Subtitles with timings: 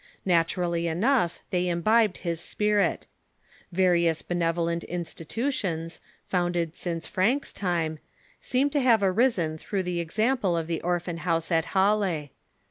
[0.25, 3.05] Naturally enough, they imbibed his spirit.
[3.71, 7.99] Various benevolent institutions, founded since Francke's time,
[8.39, 12.31] seem to have arisen through the exam ple of the Orphan house at Halle.